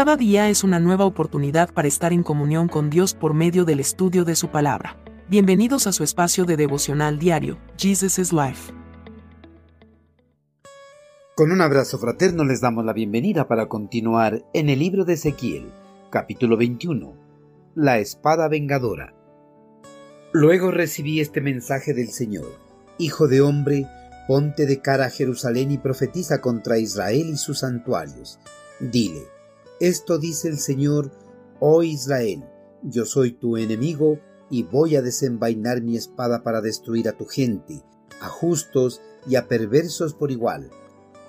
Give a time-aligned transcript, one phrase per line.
[0.00, 3.80] Cada día es una nueva oportunidad para estar en comunión con Dios por medio del
[3.80, 4.96] estudio de su palabra.
[5.28, 8.72] Bienvenidos a su espacio de devocional diario, Jesus is Life.
[11.36, 15.70] Con un abrazo fraterno les damos la bienvenida para continuar en el libro de Ezequiel,
[16.08, 17.14] capítulo 21,
[17.74, 19.12] La espada vengadora.
[20.32, 22.48] Luego recibí este mensaje del Señor,
[22.96, 23.86] Hijo de hombre,
[24.26, 28.40] ponte de cara a Jerusalén y profetiza contra Israel y sus santuarios.
[28.80, 29.26] Dile,
[29.80, 31.10] esto dice el Señor,
[31.58, 32.44] oh Israel,
[32.82, 34.18] yo soy tu enemigo
[34.50, 37.82] y voy a desenvainar mi espada para destruir a tu gente,
[38.20, 40.70] a justos y a perversos por igual.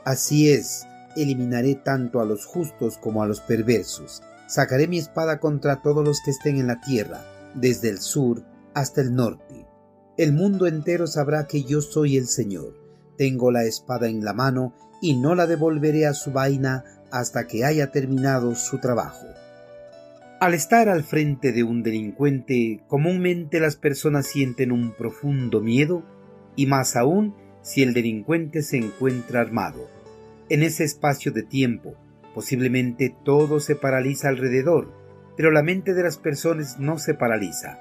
[0.03, 0.83] Así es,
[1.15, 4.21] eliminaré tanto a los justos como a los perversos.
[4.47, 8.43] Sacaré mi espada contra todos los que estén en la tierra, desde el sur
[8.73, 9.65] hasta el norte.
[10.17, 12.73] El mundo entero sabrá que yo soy el Señor.
[13.17, 17.65] Tengo la espada en la mano y no la devolveré a su vaina hasta que
[17.65, 19.27] haya terminado su trabajo.
[20.39, 26.03] Al estar al frente de un delincuente, comúnmente las personas sienten un profundo miedo
[26.55, 29.87] y más aún si el delincuente se encuentra armado.
[30.49, 31.95] En ese espacio de tiempo,
[32.33, 34.91] posiblemente todo se paraliza alrededor,
[35.37, 37.77] pero la mente de las personas no se paraliza,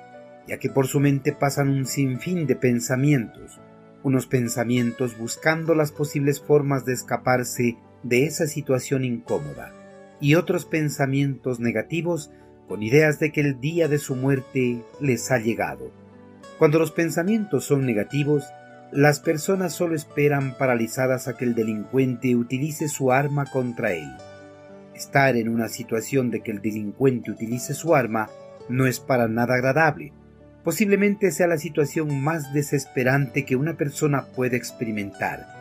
[0.46, 3.58] ya que por su mente pasan un sinfín de pensamientos,
[4.02, 9.72] unos pensamientos buscando las posibles formas de escaparse de esa situación incómoda
[10.20, 12.30] y otros pensamientos negativos
[12.68, 15.90] con ideas de que el día de su muerte les ha llegado.
[16.58, 18.44] Cuando los pensamientos son negativos,
[18.92, 24.10] las personas solo esperan paralizadas a que el delincuente utilice su arma contra él.
[24.94, 28.28] Estar en una situación de que el delincuente utilice su arma
[28.68, 30.12] no es para nada agradable.
[30.62, 35.59] Posiblemente sea la situación más desesperante que una persona puede experimentar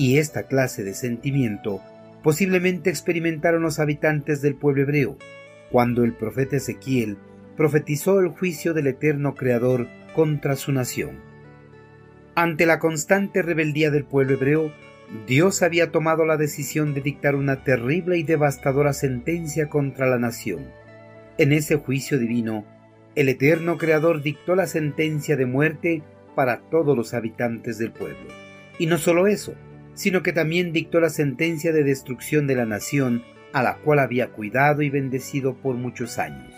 [0.00, 1.82] y esta clase de sentimiento
[2.22, 5.18] posiblemente experimentaron los habitantes del pueblo hebreo,
[5.70, 7.18] cuando el profeta Ezequiel
[7.54, 11.18] profetizó el juicio del eterno Creador contra su nación.
[12.34, 14.72] Ante la constante rebeldía del pueblo hebreo,
[15.26, 20.64] Dios había tomado la decisión de dictar una terrible y devastadora sentencia contra la nación.
[21.36, 22.64] En ese juicio divino,
[23.16, 26.02] el eterno Creador dictó la sentencia de muerte
[26.34, 28.30] para todos los habitantes del pueblo.
[28.78, 29.54] Y no solo eso,
[29.94, 34.28] sino que también dictó la sentencia de destrucción de la nación a la cual había
[34.28, 36.54] cuidado y bendecido por muchos años.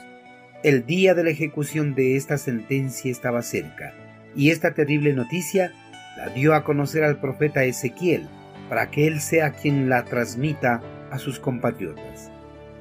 [0.62, 3.94] El día de la ejecución de esta sentencia estaba cerca,
[4.36, 5.72] y esta terrible noticia
[6.16, 8.28] la dio a conocer al profeta Ezequiel,
[8.68, 12.30] para que él sea quien la transmita a sus compatriotas.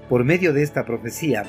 [0.09, 1.44] Por medio de esta profecía,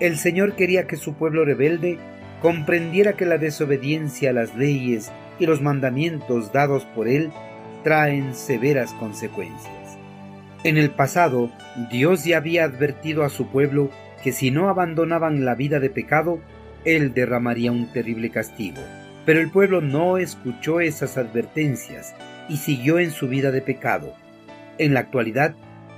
[0.00, 1.98] el Señor quería que su pueblo rebelde
[2.40, 7.30] comprendiera que la desobediencia a las leyes y los mandamientos dados por él
[7.82, 9.98] traen severas consecuencias.
[10.64, 11.50] En el pasado,
[11.90, 13.90] Dios ya había advertido a su pueblo
[14.22, 16.40] que si no abandonaban la vida de pecado,
[16.84, 18.80] Él derramaría un terrible castigo.
[19.26, 22.14] Pero el pueblo no escuchó esas advertencias
[22.48, 24.14] y siguió en su vida de pecado.
[24.78, 25.54] En la actualidad,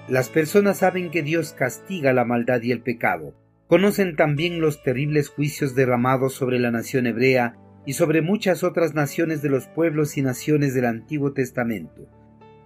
[0.08, 3.34] las personas saben que Dios castiga la maldad y el pecado.
[3.66, 7.56] Conocen también los terribles juicios derramados sobre la nación hebrea
[7.86, 12.08] y sobre muchas otras naciones de los pueblos y naciones del Antiguo Testamento.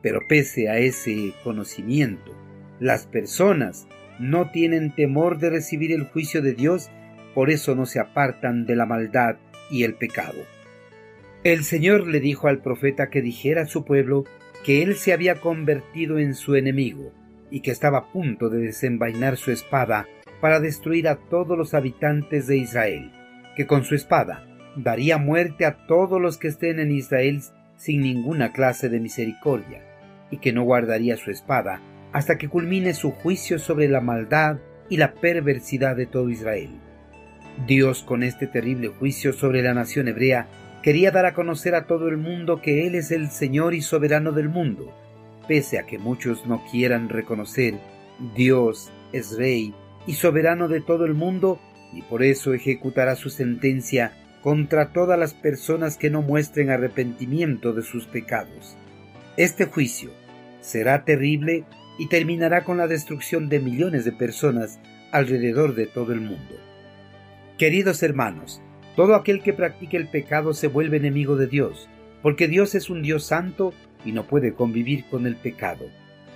[0.02, 2.32] Pero pese a ese conocimiento,
[2.78, 3.88] las personas
[4.20, 6.90] no tienen temor de recibir el juicio de Dios,
[7.34, 9.36] por eso no se apartan de la maldad
[9.70, 10.38] y el pecado.
[11.44, 14.24] El Señor le dijo al profeta que dijera a su pueblo
[14.64, 17.12] que él se había convertido en su enemigo
[17.50, 20.06] y que estaba a punto de desenvainar su espada
[20.40, 23.12] para destruir a todos los habitantes de Israel,
[23.56, 24.47] que con su espada
[24.82, 27.42] daría muerte a todos los que estén en Israel
[27.76, 29.82] sin ninguna clase de misericordia,
[30.30, 31.80] y que no guardaría su espada
[32.12, 34.58] hasta que culmine su juicio sobre la maldad
[34.88, 36.70] y la perversidad de todo Israel.
[37.66, 40.48] Dios con este terrible juicio sobre la nación hebrea
[40.82, 44.32] quería dar a conocer a todo el mundo que Él es el Señor y soberano
[44.32, 44.94] del mundo,
[45.46, 47.74] pese a que muchos no quieran reconocer,
[48.34, 49.74] Dios es Rey
[50.06, 51.60] y soberano de todo el mundo,
[51.92, 54.12] y por eso ejecutará su sentencia
[54.42, 58.76] contra todas las personas que no muestren arrepentimiento de sus pecados.
[59.36, 60.10] Este juicio
[60.60, 61.64] será terrible
[61.98, 64.78] y terminará con la destrucción de millones de personas
[65.12, 66.56] alrededor de todo el mundo.
[67.56, 68.62] Queridos hermanos,
[68.94, 71.88] todo aquel que practique el pecado se vuelve enemigo de Dios,
[72.22, 73.72] porque Dios es un Dios santo
[74.04, 75.86] y no puede convivir con el pecado.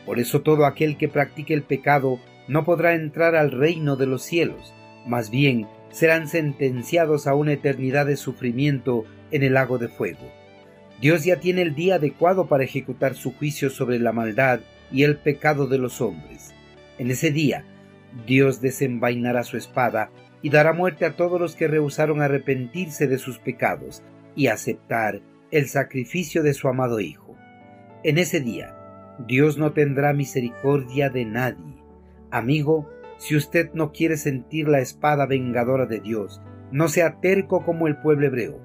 [0.07, 2.19] Por eso todo aquel que practique el pecado
[2.49, 4.73] no podrá entrar al reino de los cielos,
[5.07, 10.31] más bien serán sentenciados a una eternidad de sufrimiento en el lago de fuego.
[11.01, 14.61] Dios ya tiene el día adecuado para ejecutar su juicio sobre la maldad
[14.91, 16.55] y el pecado de los hombres.
[16.99, 17.65] En ese día,
[18.27, 20.11] Dios desenvainará su espada
[20.43, 24.03] y dará muerte a todos los que rehusaron arrepentirse de sus pecados
[24.35, 27.37] y aceptar el sacrificio de su amado Hijo.
[28.05, 28.77] En ese día,
[29.27, 31.77] Dios no tendrá misericordia de nadie.
[32.31, 32.89] Amigo,
[33.23, 36.43] si usted no quiere sentir la espada vengadora de Dios,
[36.73, 38.61] no sea terco como el pueblo hebreo.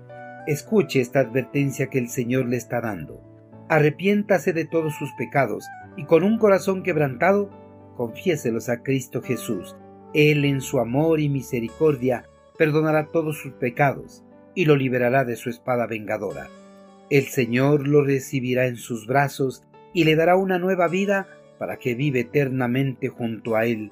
[0.47, 3.21] Escuche esta advertencia que el Señor le está dando.
[3.69, 7.51] Arrepiéntase de todos sus pecados y con un corazón quebrantado,
[7.97, 9.75] confiéselos a Cristo Jesús.
[10.15, 12.25] Él en su amor y misericordia
[12.57, 14.23] perdonará todos sus pecados
[14.55, 16.47] y lo liberará de su espada vengadora.
[17.11, 19.61] El Señor lo recibirá en sus brazos
[19.93, 21.27] y le dará una nueva vida
[21.59, 23.91] para que vive eternamente junto a Él